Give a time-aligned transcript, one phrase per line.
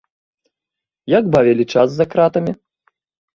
[1.17, 2.55] Як бавілі час за кратамі?